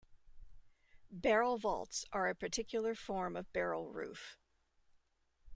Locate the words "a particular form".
2.27-3.35